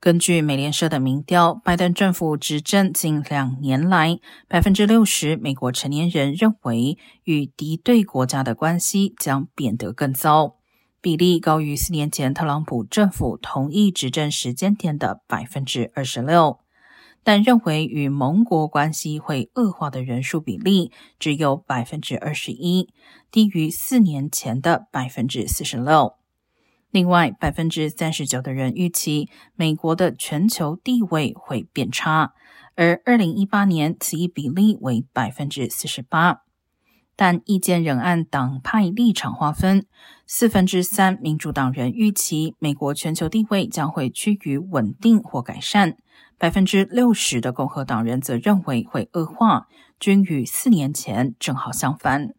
[0.00, 10.56] 根据美联社的民调，拜登政府执政近两年来，百分之六十美国成年人认为与敌对国家的关系将变得更糟，
[11.02, 16.60] 比例高于四年前特朗普政府同意执政时间点的百分之二十六。
[17.22, 22.88] 但认为与盟国关系会恶化的人数比例只有百分之二十一，
[23.30, 26.14] 低于四年前的百分之四十六。
[26.90, 32.32] 另外，百分之三十九的人预期美国的全球地位会变差，
[32.74, 36.42] 而二零一八年此一比例为百分之四十八。
[37.14, 39.84] 但意见仍按党派立场划分，
[40.26, 45.96] 四分之三民主党人预期美国全球地位将会趋于稳定或改善，
[46.38, 49.68] 百分之六十的共和党人则认为会恶化，
[50.00, 52.34] 均与四年前正好相反。